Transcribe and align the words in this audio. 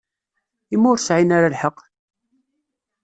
I 0.73 0.77
ma 0.77 0.87
ur 0.91 0.99
sɛin 1.01 1.35
ara 1.37 1.53
lḥeqq? 1.53 1.79